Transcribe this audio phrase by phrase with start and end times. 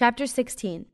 [0.00, 0.86] Chapter 16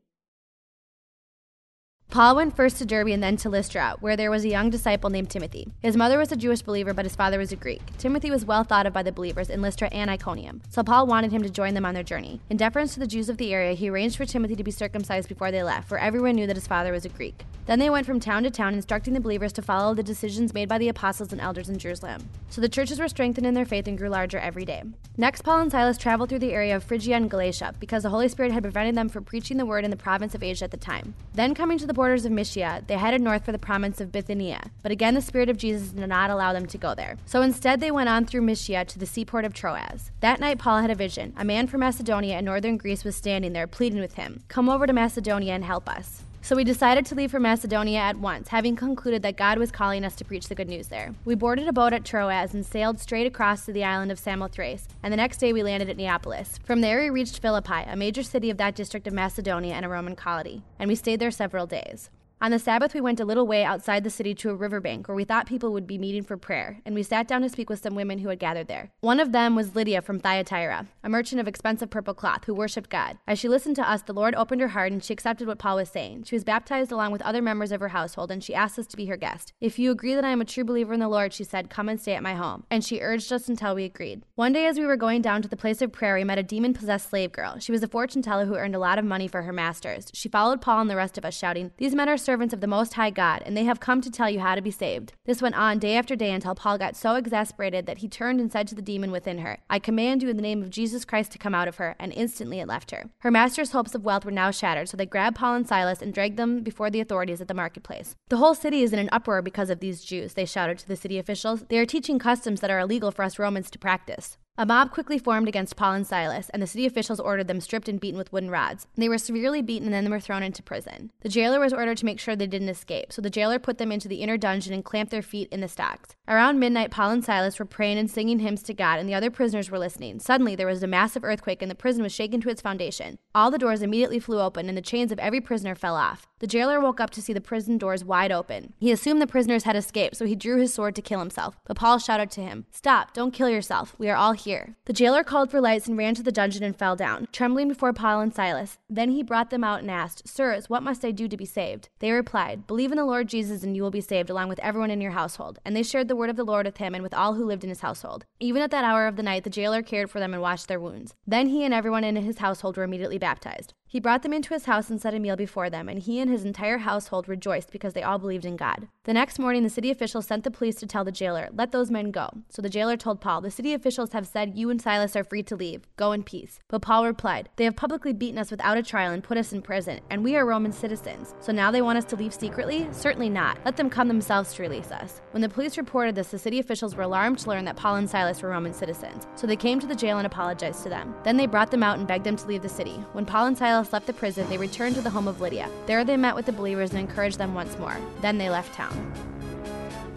[2.15, 5.09] Paul went first to Derbe and then to Lystra, where there was a young disciple
[5.09, 5.67] named Timothy.
[5.81, 7.81] His mother was a Jewish believer, but his father was a Greek.
[7.97, 11.33] Timothy was well thought of by the believers in Lystra and Iconium, so Paul wanted
[11.33, 12.39] him to join them on their journey.
[12.49, 15.27] In deference to the Jews of the area, he arranged for Timothy to be circumcised
[15.27, 17.43] before they left, for everyone knew that his father was a Greek.
[17.65, 20.69] Then they went from town to town, instructing the believers to follow the decisions made
[20.69, 22.29] by the apostles and elders in Jerusalem.
[22.47, 24.83] So the churches were strengthened in their faith and grew larger every day.
[25.17, 28.29] Next, Paul and Silas traveled through the area of Phrygia and Galatia, because the Holy
[28.29, 30.77] Spirit had prevented them from preaching the word in the province of Asia at the
[30.77, 31.13] time.
[31.33, 34.69] Then, coming to the borders of Mysia, they headed north for the province of Bithynia.
[34.83, 37.17] But again, the Spirit of Jesus did not allow them to go there.
[37.25, 40.11] So instead, they went on through Mysia to the seaport of Troas.
[40.19, 41.33] That night, Paul had a vision.
[41.35, 44.85] A man from Macedonia and northern Greece was standing there, pleading with him, Come over
[44.85, 46.21] to Macedonia and help us.
[46.45, 50.05] So we decided to leave for Macedonia at once, having concluded that God was calling
[50.05, 51.15] us to preach the good news there.
[51.25, 54.87] We boarded a boat at Troas and sailed straight across to the island of Samothrace,
[55.01, 56.59] and the next day we landed at Neapolis.
[56.63, 59.89] From there we reached Philippi, a major city of that district of Macedonia and a
[59.89, 62.11] Roman colony, and we stayed there several days.
[62.41, 65.15] On the Sabbath, we went a little way outside the city to a riverbank where
[65.15, 67.81] we thought people would be meeting for prayer, and we sat down to speak with
[67.81, 68.91] some women who had gathered there.
[68.99, 72.89] One of them was Lydia from Thyatira, a merchant of expensive purple cloth who worshipped
[72.89, 73.17] God.
[73.25, 75.77] As she listened to us, the Lord opened her heart and she accepted what Paul
[75.77, 76.23] was saying.
[76.23, 78.97] She was baptized along with other members of her household, and she asked us to
[78.97, 79.53] be her guest.
[79.61, 81.87] If you agree that I am a true believer in the Lord, she said, come
[81.87, 82.65] and stay at my home.
[82.69, 84.23] And she urged us until we agreed.
[84.35, 86.43] One day, as we were going down to the place of prayer, we met a
[86.43, 87.59] demon possessed slave girl.
[87.59, 90.07] She was a fortune teller who earned a lot of money for her masters.
[90.13, 92.67] She followed Paul and the rest of us, shouting, These men are servants of the
[92.67, 95.13] Most High God, and they have come to tell you how to be saved.
[95.25, 98.51] This went on day after day until Paul got so exasperated that he turned and
[98.51, 101.31] said to the demon within her, I command you in the name of Jesus Christ
[101.33, 103.09] to come out of her, and instantly it left her.
[103.19, 106.13] Her master's hopes of wealth were now shattered, so they grabbed Paul and Silas and
[106.13, 108.15] dragged them before the authorities at the marketplace.
[108.29, 110.95] The whole city is in an uproar because of these Jews, they shouted to the
[110.95, 111.63] city officials.
[111.69, 114.37] They are teaching customs that are illegal for us Romans to practice.
[114.57, 117.89] A mob quickly formed against Paul and Silas, and the city officials ordered them stripped
[117.89, 118.87] and beaten with wooden rods.
[118.95, 121.11] They were severely beaten and then were thrown into prison.
[121.19, 123.91] The jailer was ordered to make sure they didn't escape, so the jailer put them
[123.91, 126.15] into the inner dungeon and clamped their feet in the stocks.
[126.25, 129.29] Around midnight, Paul and Silas were praying and singing hymns to God, and the other
[129.29, 130.19] prisoners were listening.
[130.19, 133.19] Suddenly, there was a massive earthquake, and the prison was shaken to its foundation.
[133.35, 136.27] All the doors immediately flew open, and the chains of every prisoner fell off.
[136.39, 138.73] The jailer woke up to see the prison doors wide open.
[138.77, 141.57] He assumed the prisoners had escaped, so he drew his sword to kill himself.
[141.65, 143.95] But Paul shouted to him, Stop, don't kill yourself.
[143.97, 144.75] We are all here.
[144.85, 147.91] The jailer called for lights and ran to the dungeon and fell down, trembling before
[147.91, 148.77] Paul and Silas.
[148.89, 151.89] Then he brought them out and asked, Sirs, what must I do to be saved?
[151.99, 154.91] They replied, Believe in the Lord Jesus, and you will be saved, along with everyone
[154.91, 155.59] in your household.
[155.65, 157.63] And they shared the word of the Lord with him and with all who lived
[157.63, 158.25] in his household.
[158.39, 160.79] Even at that hour of the night, the jailer cared for them and washed their
[160.79, 161.13] wounds.
[161.27, 163.73] Then he and everyone in his household were immediately baptized.
[163.87, 166.29] He brought them into his house and set a meal before them, and he and
[166.29, 168.89] his entire household rejoiced because they all believed in God.
[169.05, 171.89] The next morning, the city officials sent the police to tell the jailer, Let those
[171.89, 172.29] men go.
[172.49, 175.43] So the jailer told Paul, The city officials have said you and Silas are free
[175.43, 175.87] to leave.
[175.95, 176.59] Go in peace.
[176.67, 179.61] But Paul replied, They have publicly beaten us without a trial and put us in
[179.61, 181.33] prison, and we are Roman citizens.
[181.39, 182.85] So now they want us to leave secretly?
[182.91, 183.57] Certainly not.
[183.63, 185.21] Let them come themselves to release us.
[185.31, 188.09] When the police reported this, the city officials were alarmed to learn that Paul and
[188.09, 189.25] Silas were Roman citizens.
[189.35, 191.15] So they came to the jail and apologized to them.
[191.23, 192.97] Then they brought them out and begged them to leave the city.
[193.13, 195.69] When Paul and Silas left the prison, they returned to the home of Lydia.
[195.85, 197.95] There they met with the believers and encouraged them once more.
[198.19, 199.13] Then they left town.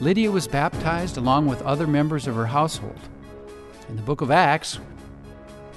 [0.01, 2.99] Lydia was baptized along with other members of her household.
[3.89, 4.79] In the book of Acts,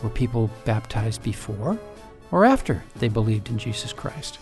[0.03, 1.79] were people baptized before
[2.31, 4.37] or after they believed in Jesus Christ?